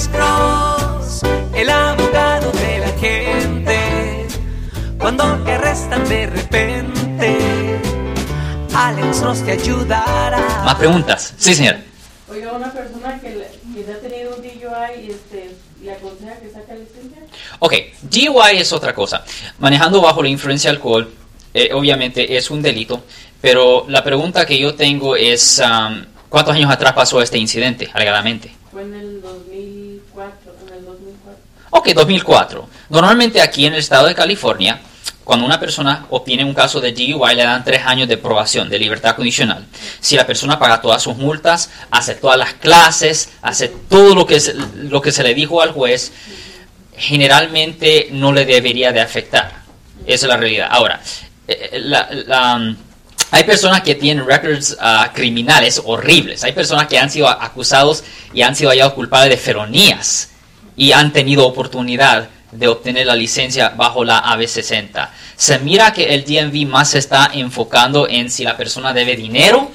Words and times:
Alex 0.00 0.08
Cross, 0.16 1.20
el 1.54 1.68
abogado 1.68 2.50
de 2.52 2.78
la 2.78 2.88
gente. 2.98 4.26
Cuando 4.98 5.24
te 5.44 5.52
arrestan 5.52 6.08
de 6.08 6.26
repente, 6.26 7.38
Alex 8.74 9.20
Cross 9.20 9.44
te 9.44 9.52
ayudará. 9.52 10.62
Más 10.64 10.74
preguntas. 10.76 11.34
Sí, 11.36 11.54
señora. 11.54 11.82
Oiga, 12.30 12.52
una 12.52 12.72
persona 12.72 13.20
que, 13.20 13.28
le- 13.28 13.50
que 13.74 13.84
ya 13.86 13.92
ha 13.94 13.98
tenido 13.98 14.36
un 14.36 14.42
DUI 14.42 15.06
y 15.06 15.10
este, 15.10 15.54
le 15.82 15.92
aconseja 15.92 16.34
que 16.36 16.50
saque 16.50 16.74
licencia. 16.76 17.22
Ok, 17.58 17.74
DUI 18.00 18.56
es 18.58 18.72
otra 18.72 18.94
cosa. 18.94 19.22
Manejando 19.58 20.00
bajo 20.00 20.22
la 20.22 20.30
influencia 20.30 20.70
de 20.70 20.76
alcohol, 20.76 21.12
eh, 21.52 21.74
obviamente 21.74 22.38
es 22.38 22.50
un 22.50 22.62
delito, 22.62 23.04
pero 23.42 23.84
la 23.86 24.02
pregunta 24.02 24.46
que 24.46 24.58
yo 24.58 24.74
tengo 24.74 25.14
es, 25.14 25.58
um, 25.62 26.06
¿cuántos 26.30 26.54
años 26.54 26.70
atrás 26.70 26.94
pasó 26.94 27.20
este 27.20 27.36
incidente, 27.36 27.90
alegadamente? 27.92 28.50
Fue 28.72 28.82
en 28.82 28.94
el 28.94 29.09
Ok, 31.70 31.90
2004. 31.94 32.68
Normalmente 32.90 33.40
aquí 33.40 33.64
en 33.64 33.74
el 33.74 33.78
estado 33.78 34.08
de 34.08 34.14
California, 34.14 34.80
cuando 35.22 35.46
una 35.46 35.60
persona 35.60 36.06
obtiene 36.10 36.44
un 36.44 36.54
caso 36.54 36.80
de 36.80 36.90
DUI, 36.90 37.36
le 37.36 37.44
dan 37.44 37.62
tres 37.62 37.82
años 37.86 38.08
de 38.08 38.16
probación, 38.16 38.68
de 38.68 38.80
libertad 38.80 39.14
condicional. 39.14 39.64
Si 40.00 40.16
la 40.16 40.26
persona 40.26 40.58
paga 40.58 40.80
todas 40.80 41.00
sus 41.02 41.16
multas, 41.16 41.70
hace 41.92 42.16
todas 42.16 42.36
las 42.36 42.54
clases, 42.54 43.30
hace 43.40 43.68
todo 43.68 44.16
lo 44.16 44.26
que 44.26 44.40
se, 44.40 44.54
lo 44.54 45.00
que 45.00 45.12
se 45.12 45.22
le 45.22 45.32
dijo 45.32 45.62
al 45.62 45.70
juez, 45.70 46.12
generalmente 46.96 48.08
no 48.10 48.32
le 48.32 48.44
debería 48.44 48.90
de 48.90 49.00
afectar. 49.00 49.52
Esa 50.04 50.26
es 50.26 50.28
la 50.28 50.36
realidad. 50.36 50.68
Ahora, 50.68 51.00
eh, 51.46 51.78
la, 51.78 52.56
um, 52.56 52.76
hay 53.30 53.44
personas 53.44 53.82
que 53.82 53.94
tienen 53.94 54.26
records 54.26 54.76
ah, 54.80 55.12
criminales 55.14 55.80
horribles. 55.84 56.42
Hay 56.42 56.50
personas 56.50 56.88
que 56.88 56.98
han 56.98 57.10
sido 57.10 57.28
acusados 57.28 58.02
y 58.34 58.42
han 58.42 58.56
sido 58.56 58.70
hallados 58.70 58.94
culpables 58.94 59.30
de 59.30 59.36
feronías 59.36 60.30
y 60.76 60.92
han 60.92 61.12
tenido 61.12 61.46
oportunidad 61.46 62.28
de 62.52 62.68
obtener 62.68 63.06
la 63.06 63.14
licencia 63.14 63.70
bajo 63.70 64.04
la 64.04 64.22
AB60. 64.24 65.08
Se 65.36 65.58
mira 65.60 65.92
que 65.92 66.14
el 66.14 66.24
DMV 66.24 66.68
más 66.68 66.90
se 66.90 66.98
está 66.98 67.30
enfocando 67.32 68.08
en 68.08 68.30
si 68.30 68.44
la 68.44 68.56
persona 68.56 68.92
debe 68.92 69.16
dinero 69.16 69.70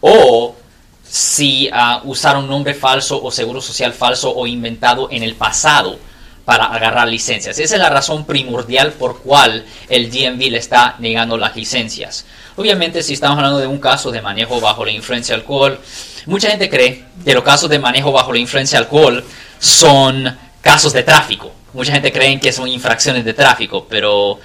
o 0.00 0.54
si 1.02 1.70
ah, 1.72 2.02
usaron 2.04 2.48
nombre 2.48 2.74
falso 2.74 3.22
o 3.22 3.30
seguro 3.30 3.60
social 3.60 3.92
falso 3.92 4.34
o 4.34 4.46
inventado 4.46 5.08
en 5.10 5.22
el 5.22 5.34
pasado 5.34 5.98
para 6.44 6.66
agarrar 6.66 7.08
licencias. 7.08 7.58
Esa 7.58 7.76
es 7.76 7.80
la 7.80 7.88
razón 7.88 8.26
primordial 8.26 8.92
por 8.92 9.22
cual 9.22 9.64
el 9.88 10.10
DMV 10.10 10.50
le 10.50 10.58
está 10.58 10.96
negando 10.98 11.38
las 11.38 11.56
licencias. 11.56 12.26
Obviamente, 12.56 13.02
si 13.02 13.14
estamos 13.14 13.38
hablando 13.38 13.58
de 13.58 13.66
un 13.66 13.78
caso 13.78 14.10
de 14.10 14.20
manejo 14.20 14.60
bajo 14.60 14.84
la 14.84 14.92
influencia 14.92 15.34
alcohol, 15.34 15.80
mucha 16.26 16.50
gente 16.50 16.68
cree 16.68 17.04
que 17.24 17.34
los 17.34 17.42
casos 17.42 17.70
de 17.70 17.78
manejo 17.78 18.12
bajo 18.12 18.32
la 18.32 18.38
influencia 18.38 18.78
alcohol 18.78 19.24
son 19.64 20.26
casos 20.60 20.92
de 20.92 21.02
tráfico. 21.02 21.50
Mucha 21.72 21.92
gente 21.92 22.12
cree 22.12 22.38
que 22.38 22.52
son 22.52 22.68
infracciones 22.68 23.24
de 23.24 23.32
tráfico, 23.32 23.86
pero 23.88 24.38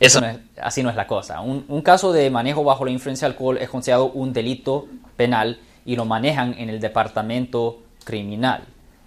eso 0.00 0.20
así 0.60 0.82
no 0.82 0.90
es 0.90 0.96
la 0.96 1.06
cosa. 1.06 1.40
Un, 1.40 1.82
caso 1.82 2.12
de 2.12 2.28
manejo 2.30 2.64
bajo 2.64 2.84
la 2.84 2.90
influencia 2.90 3.28
de 3.28 3.34
alcohol 3.34 3.58
es 3.58 3.68
considerado 3.68 4.06
un 4.06 4.32
delito 4.32 4.88
penal 5.16 5.60
y 5.84 5.94
lo 5.94 6.04
manejan 6.04 6.56
en 6.58 6.68
el 6.68 6.80
departamento 6.80 7.84
criminal. 8.02 8.64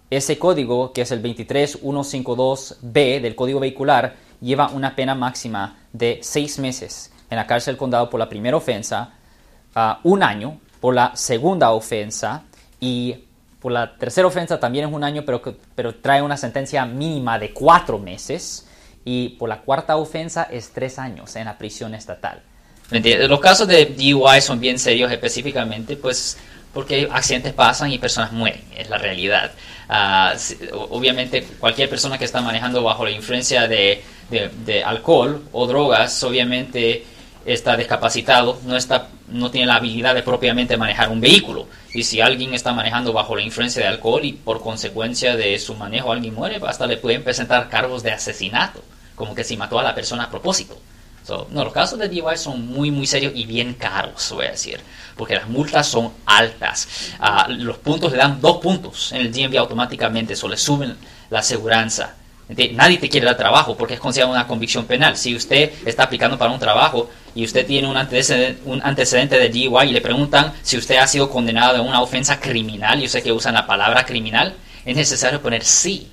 Ese 0.09 0.39
código, 0.39 0.93
que 0.93 1.01
es 1.01 1.11
el 1.11 1.21
23152B 1.21 3.19
del 3.21 3.35
Código 3.35 3.59
Vehicular, 3.59 4.15
lleva 4.39 4.69
una 4.69 4.95
pena 4.95 5.13
máxima 5.13 5.77
de 5.91 6.19
seis 6.23 6.57
meses 6.57 7.11
en 7.29 7.35
la 7.35 7.45
cárcel 7.45 7.73
del 7.73 7.79
condado 7.79 8.09
por 8.09 8.19
la 8.19 8.29
primera 8.29 8.55
ofensa, 8.55 9.11
ah, 9.75 9.99
un 10.03 10.23
año 10.23 10.57
por 10.79 10.95
la 10.95 11.15
segunda 11.15 11.71
ofensa 11.71 12.43
y 12.79 13.25
por 13.59 13.71
la 13.71 13.95
tercera 13.95 14.27
ofensa 14.27 14.59
también 14.59 14.87
es 14.87 14.93
un 14.93 15.03
año, 15.03 15.23
pero, 15.25 15.41
pero 15.75 15.95
trae 15.95 16.21
una 16.21 16.37
sentencia 16.37 16.85
mínima 16.85 17.37
de 17.39 17.51
cuatro 17.51 17.99
meses. 17.99 18.65
Y 19.05 19.29
por 19.29 19.49
la 19.49 19.61
cuarta 19.61 19.95
ofensa 19.97 20.43
es 20.51 20.71
tres 20.71 20.99
años 20.99 21.35
en 21.35 21.45
la 21.45 21.57
prisión 21.57 21.95
estatal. 21.95 22.41
Los 22.91 23.39
casos 23.39 23.67
de 23.67 23.85
DUI 23.85 24.41
son 24.41 24.59
bien 24.59 24.77
serios 24.77 25.11
específicamente, 25.11 25.95
pues 25.95 26.37
porque 26.73 27.07
accidentes 27.11 27.53
pasan 27.53 27.91
y 27.91 27.97
personas 27.97 28.31
mueren, 28.31 28.61
es 28.75 28.89
la 28.89 28.97
realidad. 28.97 29.51
O- 30.73 30.87
obviamente 30.97 31.43
cualquier 31.59 31.89
persona 31.89 32.17
que 32.17 32.25
está 32.25 32.41
manejando 32.41 32.83
bajo 32.83 33.03
la 33.05 33.11
influencia 33.11 33.67
de, 33.67 34.03
de- 34.29 34.49
de 34.65 34.83
alcohol 34.83 35.43
o 35.51 35.65
drogas, 35.65 36.21
obviamente 36.23 37.03
está 37.53 37.75
discapacitado, 37.75 38.59
no, 38.65 38.75
está, 38.75 39.07
no 39.27 39.49
tiene 39.49 39.67
la 39.67 39.75
habilidad 39.75 40.13
de 40.13 40.21
propiamente 40.21 40.77
manejar 40.77 41.09
un 41.09 41.19
vehículo. 41.19 41.67
Y 41.93 42.03
si 42.03 42.21
alguien 42.21 42.53
está 42.53 42.73
manejando 42.73 43.11
bajo 43.11 43.35
la 43.35 43.41
influencia 43.41 43.81
de 43.81 43.87
alcohol 43.87 44.23
y 44.23 44.33
por 44.33 44.61
consecuencia 44.61 45.35
de 45.35 45.57
su 45.57 45.73
manejo 45.73 46.11
alguien 46.11 46.35
muere, 46.35 46.59
hasta 46.65 46.85
le 46.85 46.97
pueden 46.97 47.23
presentar 47.23 47.67
cargos 47.69 48.03
de 48.03 48.11
asesinato, 48.11 48.83
como 49.15 49.33
que 49.33 49.43
si 49.43 49.57
mató 49.57 49.79
a 49.79 49.83
la 49.83 49.95
persona 49.95 50.25
a 50.25 50.29
propósito. 50.29 50.77
So, 51.25 51.47
no, 51.51 51.63
los 51.63 51.73
casos 51.73 51.99
de 51.99 52.07
DUI 52.07 52.37
son 52.37 52.65
muy, 52.67 52.91
muy 52.91 53.05
serios 53.05 53.33
y 53.35 53.45
bien 53.45 53.73
caros, 53.73 54.31
voy 54.31 54.45
a 54.45 54.51
decir, 54.51 54.79
porque 55.15 55.35
las 55.35 55.47
multas 55.47 55.87
son 55.87 56.11
altas. 56.25 56.87
Ah, 57.19 57.47
los 57.49 57.77
puntos 57.77 58.11
le 58.11 58.17
dan 58.17 58.39
dos 58.41 58.57
puntos 58.57 59.11
en 59.11 59.21
el 59.21 59.31
DMV 59.31 59.57
automáticamente, 59.57 60.33
eso 60.33 60.47
le 60.47 60.57
suben 60.57 60.95
la 61.29 61.39
aseguranza. 61.39 62.15
Enti- 62.49 62.71
Nadie 62.73 62.97
te 62.97 63.07
quiere 63.09 63.25
dar 63.27 63.37
trabajo 63.37 63.77
porque 63.77 63.93
es 63.93 63.99
considerado 63.99 64.33
una 64.33 64.47
convicción 64.47 64.85
penal. 64.85 65.15
Si 65.15 65.35
usted 65.35 65.71
está 65.85 66.03
aplicando 66.03 66.37
para 66.37 66.51
un 66.51 66.59
trabajo 66.59 67.09
y 67.35 67.45
usted 67.45 67.65
tiene 67.65 67.87
un 67.87 67.95
antecedente, 67.95 68.61
un 68.65 68.81
antecedente 68.83 69.37
de 69.37 69.49
DUI 69.49 69.89
y 69.89 69.93
le 69.93 70.01
preguntan 70.01 70.53
si 70.63 70.77
usted 70.77 70.97
ha 70.97 71.07
sido 71.07 71.29
condenado 71.29 71.75
de 71.75 71.79
una 71.81 72.01
ofensa 72.01 72.39
criminal, 72.39 72.99
yo 72.99 73.07
sé 73.07 73.21
que 73.21 73.31
usan 73.31 73.53
la 73.53 73.67
palabra 73.67 74.05
criminal, 74.05 74.55
es 74.83 74.95
necesario 74.95 75.41
poner 75.41 75.63
sí 75.63 76.07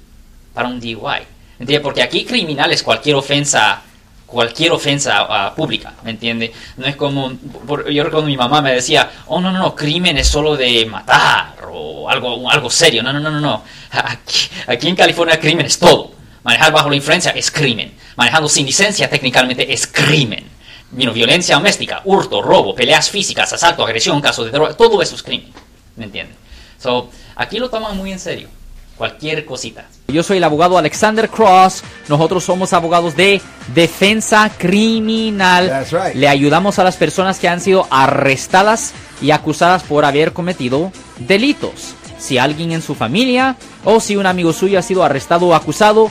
para 0.52 0.68
un 0.68 0.78
DUI. 0.78 1.22
¿Entiende? 1.58 1.80
Porque 1.80 2.02
aquí 2.02 2.24
criminal 2.26 2.70
es 2.72 2.82
cualquier 2.82 3.16
ofensa 3.16 3.82
cualquier 4.26 4.72
ofensa 4.72 5.24
ah, 5.28 5.54
pública, 5.54 5.94
¿me 6.02 6.10
entiende? 6.10 6.52
No 6.78 6.84
es 6.86 6.96
como, 6.96 7.32
por- 7.64 7.88
yo 7.88 8.02
recuerdo 8.02 8.26
mi 8.26 8.36
mamá 8.36 8.60
me 8.60 8.72
decía, 8.72 9.08
oh 9.26 9.40
no, 9.40 9.52
no, 9.52 9.60
no, 9.60 9.74
crimen 9.76 10.18
es 10.18 10.26
solo 10.26 10.56
de 10.56 10.84
matar 10.84 11.54
o 11.70 12.10
algo, 12.10 12.50
algo 12.50 12.68
serio, 12.68 13.04
no, 13.04 13.12
no, 13.12 13.20
no, 13.20 13.30
no, 13.30 13.40
no, 13.40 13.62
aquí, 13.92 14.48
aquí 14.66 14.88
en 14.88 14.96
California 14.96 15.38
crimen 15.38 15.66
es 15.66 15.78
todo, 15.78 16.10
manejar 16.46 16.72
bajo 16.72 16.88
la 16.88 16.96
influencia 16.96 17.32
es 17.32 17.50
crimen, 17.50 17.92
manejando 18.14 18.48
sin 18.48 18.64
licencia 18.64 19.10
técnicamente 19.10 19.72
es 19.72 19.86
crimen, 19.86 20.44
You 20.92 21.02
know, 21.02 21.12
violencia 21.12 21.56
doméstica, 21.56 22.00
hurto, 22.04 22.40
robo, 22.40 22.72
peleas 22.72 23.10
físicas, 23.10 23.52
asalto, 23.52 23.82
agresión, 23.82 24.20
casos 24.20 24.46
de 24.46 24.52
droga, 24.52 24.74
todo 24.74 25.02
eso 25.02 25.16
es 25.16 25.22
crimen, 25.22 25.52
¿me 25.96 26.04
entiende? 26.04 26.32
So, 26.78 27.10
aquí 27.34 27.58
lo 27.58 27.68
toman 27.68 27.96
muy 27.96 28.12
en 28.12 28.20
serio, 28.20 28.48
cualquier 28.96 29.44
cosita. 29.44 29.86
Yo 30.06 30.22
soy 30.22 30.36
el 30.36 30.44
abogado 30.44 30.78
Alexander 30.78 31.28
Cross. 31.28 31.82
Nosotros 32.08 32.44
somos 32.44 32.72
abogados 32.72 33.16
de 33.16 33.42
defensa 33.74 34.48
criminal. 34.56 35.68
That's 35.68 35.90
right. 35.90 36.14
Le 36.14 36.28
ayudamos 36.28 36.78
a 36.78 36.84
las 36.84 36.96
personas 36.96 37.40
que 37.40 37.48
han 37.48 37.60
sido 37.60 37.88
arrestadas 37.90 38.94
y 39.20 39.32
acusadas 39.32 39.82
por 39.82 40.04
haber 40.04 40.32
cometido 40.32 40.92
delitos. 41.18 41.96
Si 42.18 42.38
alguien 42.38 42.70
en 42.70 42.80
su 42.80 42.94
familia 42.94 43.56
o 43.84 43.98
si 43.98 44.16
un 44.16 44.26
amigo 44.26 44.52
suyo 44.52 44.78
ha 44.78 44.82
sido 44.82 45.02
arrestado 45.02 45.48
o 45.48 45.54
acusado, 45.54 46.10